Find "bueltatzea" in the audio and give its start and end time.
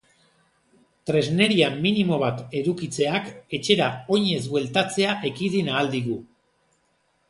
4.57-5.17